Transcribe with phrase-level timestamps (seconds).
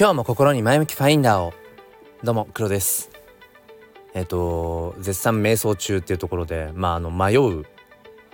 [0.00, 1.52] 今日も心に前向きファインダーを。
[2.22, 3.10] どうも黒です。
[4.14, 7.64] えっ、と絶賛瞑想中っていうところでまああの迷う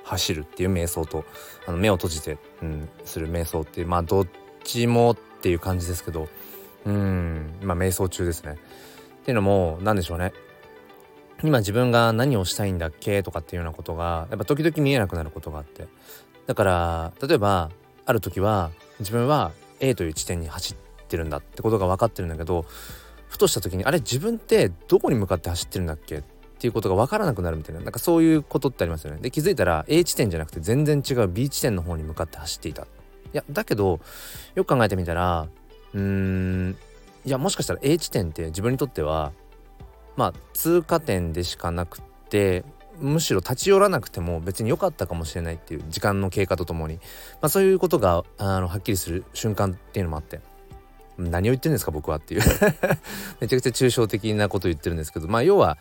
[0.03, 1.25] 走るっていう瞑想と
[1.67, 4.29] あの目を閉じて、うん、する瞑想っていうまあどっ
[4.63, 6.29] ちもっていう感じですけど
[6.85, 8.59] うんま瞑想中ですね。
[9.23, 10.35] っていうのも何でしょうね。
[11.43, 15.87] 今自分が何をしたいんだっけとかっていうようなことがやっぱ時々見えなくなることがあって。
[16.47, 17.71] だから例えば
[18.05, 18.71] ある時は
[19.01, 22.65] 自分は A という地点に走ってるんだってことが分かってるんだけど
[23.29, 26.23] ふとした時にあれ自分ってどこに向かって走ってるんだっけっ
[26.59, 29.21] ていうことが分からなくなるみたいななんかそういうことってありますよね。
[29.21, 32.83] で気づいたら A 地点じゃなくて全然違う B 地点の方に向かって走っていた。
[32.83, 32.87] い
[33.33, 34.01] やだけど
[34.55, 35.49] よく考えてみたら
[35.93, 36.77] うーん
[37.25, 39.33] いやもしかしたら A 地点って自分にとっては
[40.17, 42.65] まあ通過点でしかなくって
[43.01, 47.01] むしろ立ち寄らなくても別に良かったかもしれないっていう時間の経過とともに、ま
[47.43, 50.41] あ、そういうことがあのはっきりする瞬間っていうのもあって
[51.19, 52.43] 何を言ってるんですか僕はっていう。
[53.41, 55.29] めちゃくちゃ抽象的なこと言ってるんですけど。
[55.29, 55.79] まあ要は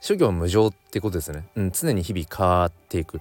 [0.00, 3.20] 諸行無常ってことですね、うん、常に日々変わっていく、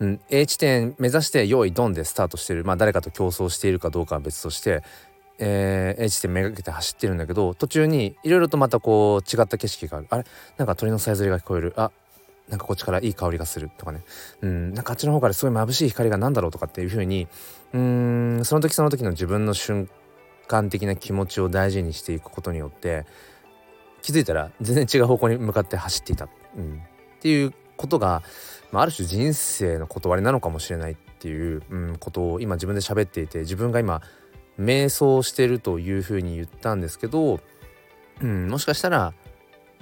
[0.00, 2.64] うん、A 地点目指して用意ドンでスタートしてる。
[2.64, 4.82] まあ誰かと競争しているかどうかは別として
[5.38, 10.06] えー、A 地点めがけて走ってるんだけど途中にいろいろとまたこう違った景色がある。
[10.10, 10.24] あれ？
[10.58, 11.72] なんか鳥のさえずりが聞こえる。
[11.76, 11.90] あ
[12.48, 14.02] なんかこっちからいい香りがするとかね。
[14.42, 17.26] うんなんかあっちの方からすごい眩しい光が何だろうとかっていう風に
[17.72, 19.92] うんその時その時の自分の瞬間
[20.46, 23.06] 観的な気持ちを大事にしていくことによって
[24.02, 26.78] 気づいたら全然違う方向に向かって走っていた、うん、っ
[27.20, 28.22] ていうことが、
[28.70, 34.02] まあ、ある種人生の断りなのかもしれないっていう、うん、ことを今自分で喋っていて自分が今
[34.58, 37.40] 瞑想してるというふうに言ったんですけど、
[38.20, 39.14] うん、もしかしたら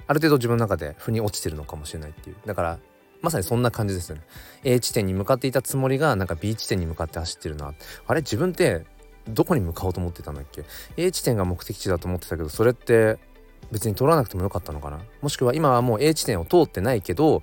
[0.07, 2.35] ある程度自分の中で腑に落ちてるのかもしれないっていう。
[2.45, 2.79] だから
[3.21, 4.23] まさにそんな感じですよね。
[4.63, 7.73] A 地点に向かっていたつもりがなんか B 地点に向かって走ってるな。
[8.05, 8.85] あれ自分って
[9.27, 10.63] どこに向かおうと思ってたんだっけ
[10.97, 13.17] ？A 地点が目的地だと思ってたけどそれって
[13.71, 14.99] 別に取らなくてもよかったのかな？
[15.21, 17.41] もしくは今はもう A 地点を通ってないけど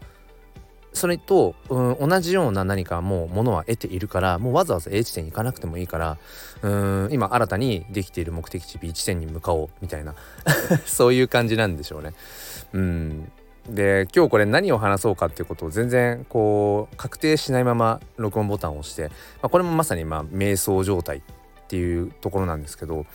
[0.93, 6.19] それと、うん、同じような何かもうものは得ているからもうわざわざ A 地点に行かなくてもいいから
[6.63, 10.15] うん今新たにできている目的地 B 地点に向かおうみたいな。
[10.87, 12.13] そういう感じなんでしょうね。
[12.73, 13.33] うん。
[13.69, 19.13] で今日これ何を話そうかっていうことを全然こう確定しないまま録音ボタンを押して、ま
[19.43, 21.23] あ、これもまさにまあ瞑想状態。
[21.71, 23.07] っていうところなんですけど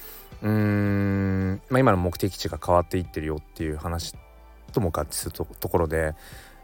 [0.41, 4.16] うーん、まあ、今の目的地が変わっていってるよっていう話
[4.71, 6.16] とも合致するところで、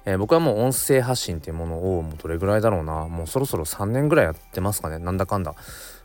[0.06, 5.54] えー、僕はもう音声発信っていうものをもうどれぐらいだろうなもうそろそろ3年ぐらいやってますかねなんだかんだ。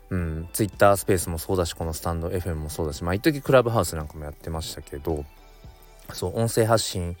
[0.09, 5.25] うん、ツイッタースペースもそうだしこのスタンド FM もそうだしまあ一時クラブハウスなんかもやってましたけど
[6.13, 7.17] そう音声発信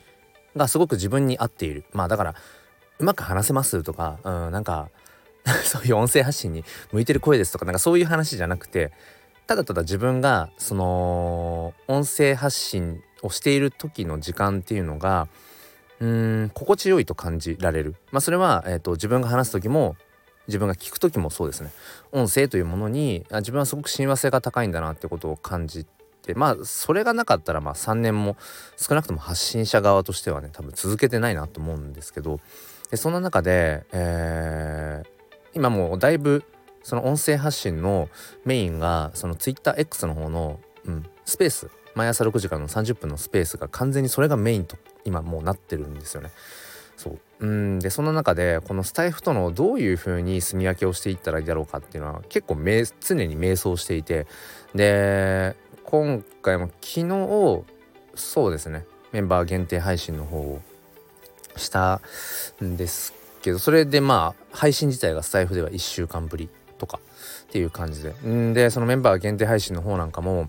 [0.55, 2.35] がすごく自分に合っているまあだから
[2.99, 4.89] うまく話せますとか、うん、なんか
[5.63, 8.91] そういう音声発信に向いてる声ですとかなんかそういう話じゃなくて
[9.47, 15.27] ただただ自分がその音声発信をしている時の時間っていうのが
[15.99, 19.95] うん心地よいと感じられる、まあ、それは、えーと、自分が話す時も
[20.47, 21.71] 自分が聞く時もそうですね。
[22.13, 25.85] 音声というものにあ自分はすごく親和性が高いんだなってことを感じ
[26.21, 28.37] てまあそれがなかったらまあ3年も
[28.77, 32.39] 少なくとも発信者側としてはね多分続けてないなと思うんですけど
[32.91, 35.16] でそんな中で、えー、
[35.57, 36.43] 今もうだいぶ
[36.83, 38.09] その音声発信の
[38.45, 41.69] メインがその TwitterX の方の、うん、スペース。
[41.95, 46.29] 毎朝6時からの30分のスペースが完全にそれがメインと今もうなってるんですよね。
[46.95, 47.79] そううん。
[47.79, 52.63] でその中でこのスタイフとのどういう風に住み分けをしていったらいいだろうかっていうのは結構常
[53.25, 54.27] に瞑想していて。
[54.75, 57.63] で今回も昨日
[58.13, 58.85] そうですね。
[59.11, 60.61] メンバー限定配信の方を
[61.55, 62.01] した
[62.63, 63.13] んです
[63.47, 66.99] けどそれでまあ配信自体がスタイフでは1週間ぶりとか
[67.43, 68.13] っていう感じで。
[68.27, 70.47] んでそのメンバー限定配信の方なんかも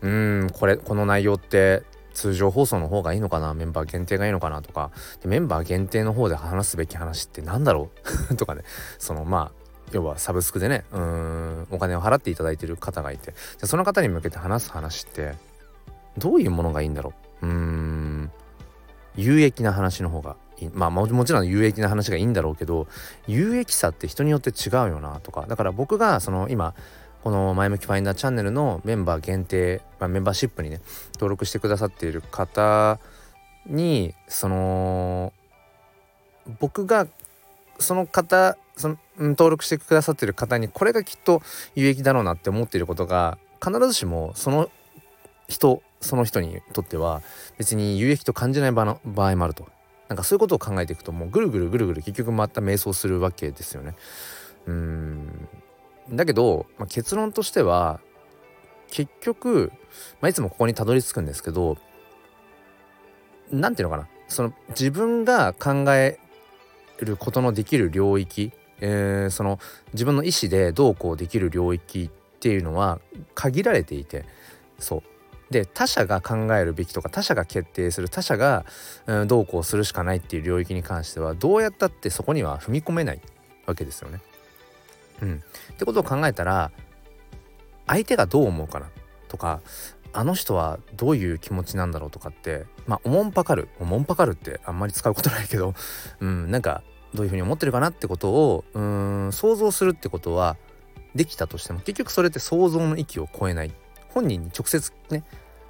[0.00, 1.82] うんこれこの内容って
[2.14, 3.52] 通常放送の方がいいのかな？
[3.54, 4.62] メンバー限定がいいのかな？
[4.62, 4.90] とか。
[5.20, 7.90] でメンバー限定の方で話すべき話って何だろ
[8.30, 8.34] う？
[8.36, 8.62] とかね。
[8.98, 13.34] そのまあ要はサブスクでねうんお金を払っていただいてる方がいて。
[13.60, 15.34] じその方に向けて話す話って
[16.16, 17.12] どういうものがいいんだろ
[17.42, 17.46] う？
[17.46, 18.30] うん
[19.16, 20.36] 有益な話の方が
[20.72, 22.86] まあもちろん有益な話がいいんだろうけど
[23.26, 25.46] 有益さって人によって違うよなとか。
[25.48, 26.74] だから僕がその今
[27.22, 30.80] この前向きファインダーチャンネルのメンバー限定、まあ、メンバーシップにね
[31.14, 33.00] 登録してくださっている方
[33.66, 35.32] にその
[36.60, 37.06] 僕が
[37.78, 41.42] その方その登録してくださっている方にこれがきっと
[41.74, 44.70] 有益だろうなって思っていることが必ずしもその
[45.48, 47.22] 人その人にとっては
[47.58, 49.66] 別に有益と感じない場の場合もあると。
[50.08, 53.94] なんかそういうことを考えていくともうぐるぐるぐるぐる結局また瞑想するわけですよね。
[54.66, 55.48] うん。
[56.10, 58.00] だけど、まあ、結論としては
[58.90, 59.70] 結局、
[60.20, 61.76] まあ、いつもここにたどり着くんですけど
[63.50, 64.08] 何ていうのかな。
[64.28, 66.18] その自分が考え
[66.98, 69.58] ることのできる領域、えー、その
[69.92, 73.00] 自分の意思でどうこうできる領域っていうのは
[73.34, 74.24] 限られていて
[74.78, 75.02] そう。
[75.50, 78.66] で他者が考えるべきとか他者が決定する他者が、
[79.06, 83.20] うん、どうこうするしかないっていう領域に関してはどうやったってそこには踏み込めない
[83.66, 84.20] わけですよね。
[85.22, 85.42] うん、
[85.72, 86.70] ってことを考えたら
[87.86, 88.90] 相手がどう思うかな
[89.28, 89.60] とか
[90.12, 95.74] あの人はどういう気持ちなんだろうとかってまあおもんぱかるおもんぱかるってあんまり使うことないけど、
[96.20, 96.82] うん、なんか
[97.14, 100.56] どういうふうに思ってるかなってことをうん想像するってことは
[101.14, 103.72] できたとしても結局それって想像の域を超えない
[104.10, 105.24] 本人に直接ね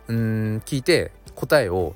[0.08, 1.94] うん聞いて答えを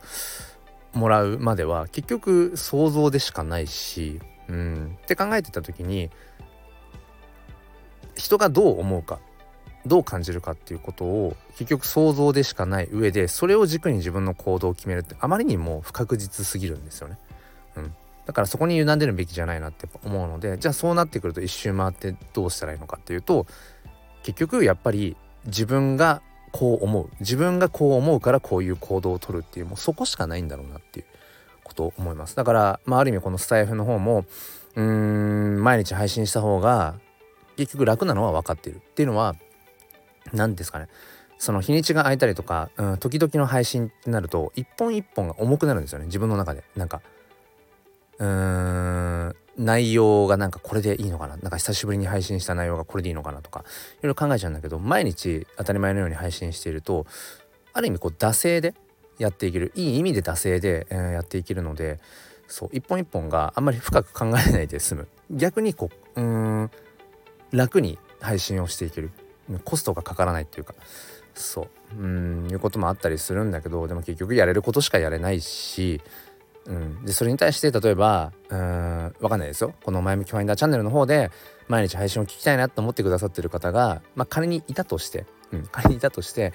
[0.92, 6.10] もらうまでは結局想像でしかないしうんって考えてた時に
[8.14, 9.18] 人がどう思うか
[9.86, 17.18] どう感じるかっていうことを結局想像でしかない上でそれを軸に自分の行動を決めるってあまりにも不確実すぎるんですよね。
[17.76, 17.94] うん、
[18.26, 23.46] だからそこに委ねるべきじゃないなって思うのでじゃあそうなってくると一周回ってどうしたらいいのかっていうと
[24.22, 25.16] 結局やっぱり
[25.46, 27.10] 自分がこう思う。
[27.20, 31.06] 自分がこう思うからこういう行動をとるっていうもうそこしかないんだろうなっていう
[31.64, 32.36] ことを思います。
[32.36, 34.24] だから、まあ、ある意味このスタイフの方も
[34.76, 36.94] うーん毎日配信した方が
[37.56, 39.34] 結局楽なのは分かってるっていうのは
[40.32, 40.88] 何ですかね。
[41.38, 46.06] その日にちが空いたりとか、うん、時々の配信ってなると一本一本が重くなるんですよね。
[46.06, 46.62] 自分の中で。
[46.76, 47.02] なんか
[48.18, 51.36] うーん内容がなんかこれでいいのかな？
[51.36, 53.64] なんか久しぶりに配信した内容がこれでいいのかなとか
[54.00, 57.06] いろいろ考えちゃうんだけど毎日当たり前のように配信していると
[57.72, 58.74] ある意味こう惰性で
[59.18, 62.00] やっていけるいい意味で惰性で、え、やっていけるので
[62.48, 65.08] そう一本一本があんまり深く考えないで済む。
[65.30, 66.70] 逆にこううん
[67.50, 69.10] 楽に配信をしていける。
[69.64, 70.74] コストがかからないっていうか。
[71.34, 76.02] そううんいうこともあったりするんだけどでも結局やれることしかやれないし、
[76.66, 79.74] うん、でそれに対して例えばうん分かんないですよ。
[79.82, 81.30] この「前向きファインダーチャンネル」の方で
[81.68, 86.52] 毎日配信を聞きたいなと思ってくださってる方が、まあ、仮にいたとして、うん、仮にいたとして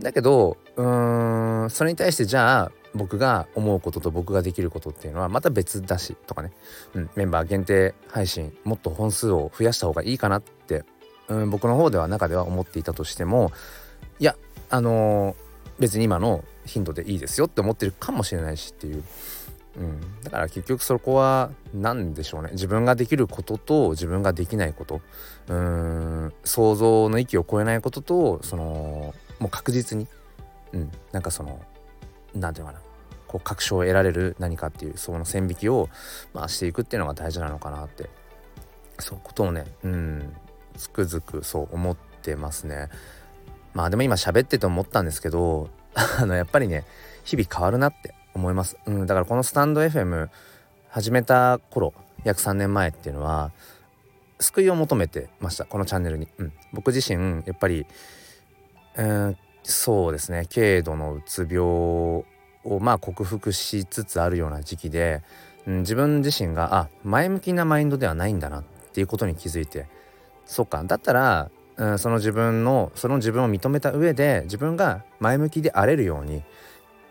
[0.00, 6.52] だけどうーんそれに対してじゃあ僕が思うことと僕ができることっていうのはまた別だしとかね、
[6.94, 10.84] うん、メンバー限定配信もっと本数を増やした方がいいかなって
[11.28, 13.52] うん僕の方では中では思っていたとしても
[14.18, 14.36] いや
[14.70, 15.34] あのー、
[15.78, 19.02] 別に今の頻度でいいですよって思ってるかもしれないしっていう、
[19.76, 22.50] うん、だから結局そこは何でしょうね。
[22.52, 25.00] 自分ができることと自分ができないこと。
[25.48, 26.32] うん。
[26.44, 30.06] 想像の域を超えないこととそのもう確実に、
[30.72, 31.60] うん、なんかその
[32.34, 32.84] 何て言うかな。
[33.26, 35.90] こう確証を得られる何かっていうその線引きを、
[36.32, 38.08] まあ、していくっていうのが大事なのかなって。
[39.00, 40.36] そうことをねうん。
[40.76, 42.88] つくづくそう思ってますね。
[43.74, 45.68] まあでも今喋ってて思ったんですけど
[46.20, 46.84] あのやっぱりね
[47.24, 48.76] 日々変わるなって思います。
[48.86, 50.28] うん、だからこのスタンド FM
[50.88, 51.92] 始めた頃
[52.24, 53.52] 約3年前っていうのは
[54.40, 56.28] 救いを求めてましたこのチャンネルに。
[56.38, 57.86] うん、僕自身やっぱり、
[58.96, 62.24] うん、そうですね軽度のうつ病を
[62.80, 65.22] まあ克服しつつあるような時期で、
[65.66, 69.86] うん、自分自身があ前向きなマインドではないんだなっていうことに気づいて
[70.48, 76.42] そっかだったら、うん、その自分のその自分を認めた上で自分が前向きであれるように、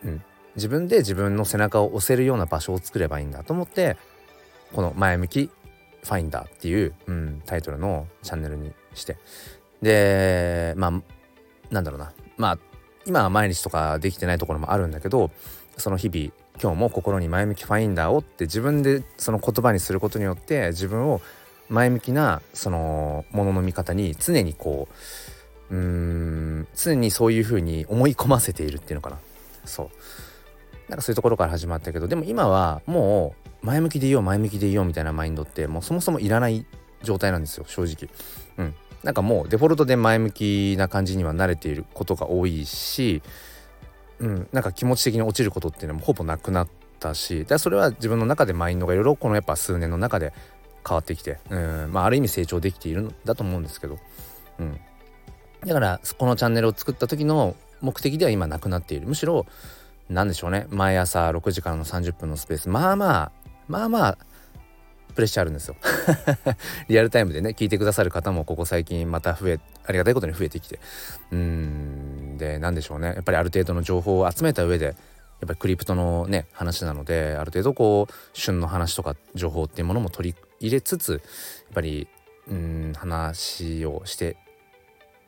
[0.03, 0.21] うん、
[0.55, 3.97] 自分で自分の背中を押せるような場所を作ればいいんだと思って
[4.73, 5.49] この「前向き
[6.03, 9.17] ファインダー」っていう、うん、タイトルのチャンネルにして。
[9.81, 10.91] でまあ
[11.71, 12.13] なんだろうな。
[12.37, 12.59] まあ
[13.05, 15.31] 今は毎日とかできてないところもあるんだけど
[15.77, 16.31] その日々
[16.61, 21.21] 今日も心に前向きファインダーをって自分でその言葉にすることによって自分を
[21.69, 24.87] 前向きなそのものの見方に常にこ
[25.69, 29.17] ううん常にそういうふうに思い込ませているっていうのかな。
[29.65, 29.89] そう。
[30.89, 36.65] なんかそういうところから始まったけどでも今はもう前向きでいよう前向きでいようみたいなマインドってもうそもそもいらない
[37.03, 38.09] 状態なんですよ正直。
[38.57, 38.75] うん。
[39.03, 43.21] なんかもうデフォルトで前向きな感じには慣れていることが多いし
[44.19, 44.47] うん。
[44.51, 46.67] なんか気持ち的に落ちることっていうのもほぼなくなっ
[46.99, 50.33] たしでそれは自分の中でマインドがいろいろこのやっぱ数年の中で
[50.87, 53.97] 変わってきて、うんまあ、ある意味成長できているんだと思うんですけど、
[54.59, 54.79] うん、
[55.65, 59.07] だからこのチャンネルを作った時の目的では今なくなっている。
[59.07, 59.45] むしろ
[60.09, 60.67] 何でしょうね。
[60.69, 62.69] 毎朝6時からの30分のスペース。
[62.69, 63.31] まあまあ
[63.67, 64.17] まあまあ
[65.13, 65.75] プレッシャーあるんですよ。
[66.87, 70.79] リアルタイムでね聞いてくださる方もここ最近また増えありがたいことに増えてきて。
[71.31, 73.07] うんで何でしょうね。
[73.07, 74.95] やっぱりある程度の情報を集めた上でやっ
[75.47, 81.21] ぱりクリプトのね話なのである程度こう旬の話とか情報っていうものも取り入れつつやっ
[81.73, 82.07] ぱり
[82.49, 84.37] うん話をして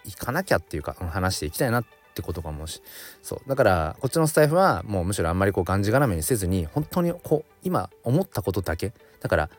[0.06, 2.82] いかなきゃっていうか、話していきたいなってことかもし
[3.22, 3.50] そう。
[3.50, 8.94] だからこっちのスタイフはもうむしろあんまりこうがんじがらめにせずに本当にこう今思ったことだけ。
[9.20, 9.50] だから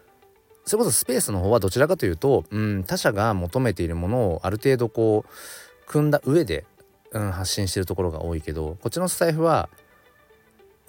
[0.65, 6.65] それこそスペースの方はどちらかというと、うん、他者が求めているものをある程度こう組んだ上で、
[7.13, 9.69] うん、発信してるところが多いけどこっちのスタイフは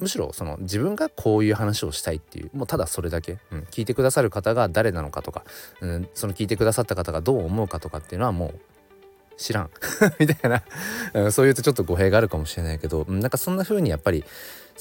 [0.01, 5.43] むしろその自分がこういう話をしたいっていうもうただそれだけ、うん、聞いてくださる方が誰なのかとか、
[5.79, 8.59] うん、その聞いてくださった方がどう思うかとかっていうのはもう
[9.37, 9.69] 知らん。
[10.19, 10.63] みたいな、
[11.13, 14.23] うん、そういうとちょっと語弊があるかもしれないけど、うん、なんかそんな風にやっぱり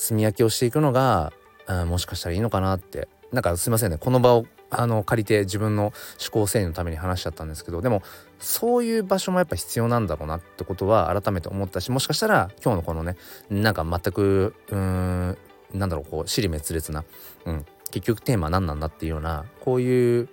[0.08, 1.32] 炭焼きをしていくのが、
[1.66, 3.08] うん、もしかしたらいいのかなって。
[3.32, 3.98] なんかすいませんね。
[3.98, 5.92] この場をあの借りて自分の思
[6.30, 8.02] 考整理のために話しちゃったんですけどでも
[8.38, 13.16] そういう場所もやっぱ必要なんだろうなってことは改めて思ったしもしかしたら今日のこのね
[13.50, 15.38] なんか全くうーん
[15.74, 17.04] なんだろうこう尻滅裂な、
[17.44, 20.28] うん、結局テーマ何なんだっていうようなこういう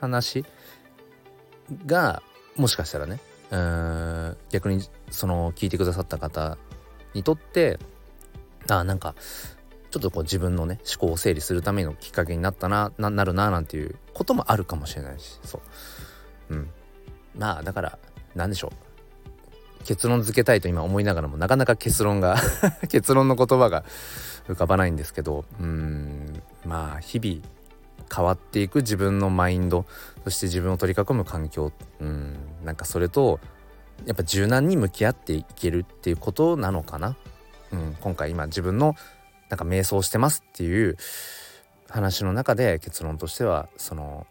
[0.00, 0.44] 話
[1.86, 2.22] が
[2.56, 3.20] もしかしたらね
[3.50, 6.56] うん逆にその聞いてくださった方
[7.14, 7.78] にとって
[8.68, 9.14] あなんか
[9.92, 15.60] ちょっとこう自分のね思考を整理するためのきっかけになったなななるななんていうこともあるかもしれないしそ
[16.48, 16.54] う。
[16.54, 16.70] うん。
[17.36, 17.98] まあだから
[18.34, 18.72] 何でしょ
[19.80, 19.84] う。
[19.84, 22.38] 結論付けたいと今思いながらもなかなか結論が
[22.88, 23.84] 結論の言葉が
[24.48, 26.42] 浮かばないんですけどうん。
[26.64, 27.46] まあ日々
[28.14, 29.84] 変わっていく自分のマインド
[30.24, 31.70] そして自分を取り囲む環境
[32.00, 32.38] うん。
[32.64, 33.40] なんかそれと
[34.06, 37.14] やっぱ柔軟に向き合っていけるっていうことなのかな、
[37.72, 38.94] うん、今回今自分の
[39.52, 40.96] なんか瞑想してますっていう
[41.90, 44.26] 話の中で結論としてはその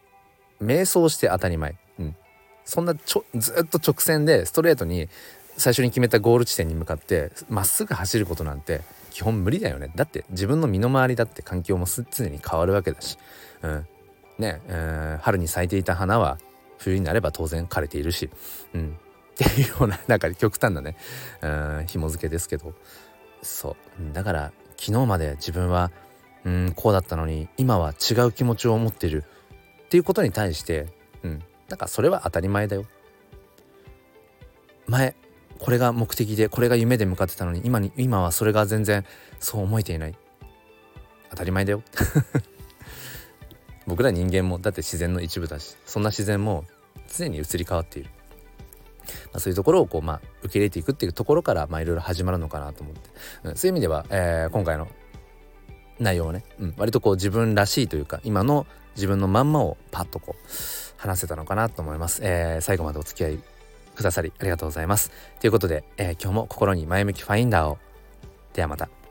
[0.60, 2.16] 瞑想して当たり前、うん、
[2.64, 5.08] そんなちょずっと直線でストレートに
[5.56, 9.92] 最初に決めたゴール地点に向かってまっすぐ走ることなんて基本無理だよね。
[9.94, 13.16] だって自分の身の回りだって環境も常に変わるわけだし、
[13.62, 13.86] うん。
[14.38, 16.38] ねえー、春に咲いていた花は
[16.78, 18.28] 冬になれば当然枯れているし、
[18.74, 18.98] うん、
[19.34, 20.96] っていうようななんか極端なね、
[21.42, 22.74] うん、紐付けですけど。
[23.42, 24.14] そう。
[24.14, 24.52] だから
[24.82, 25.92] 昨日まで自分は
[26.44, 29.22] うんこうだったのに今は違う気持ちを持ってる
[29.84, 30.88] っていうことに対して
[31.22, 32.84] うんなんかそれは当たり前だよ。
[34.88, 35.14] 前
[35.60, 39.04] これが目的でこれが夢で向かってたのに今に今はそれが全然
[39.38, 40.16] そう思えていない。
[41.30, 41.84] 当たり前だよ。
[43.86, 46.64] 僕ら人間もだって自然の一部だしそんな自然も
[47.16, 48.10] 常に移り変わっている。
[49.26, 53.10] まあ、そういうところをこう、まあ、受け入れていくっていうところからまあいろいろ始まるのかなと思って、
[53.44, 54.88] うん、そういう意味では、えー、今回の
[55.98, 60.48] 内容をね、うん、割とこう自分らしいというか今の自分のまんまをパッとこう
[60.96, 63.38] 話せたのかなと思います、えー、最後までお付き合い
[63.94, 65.10] くださりありがとうございます。
[65.40, 67.78] ということで、えー、今日も心に前向きファインダーを。
[68.54, 69.01] ではまた。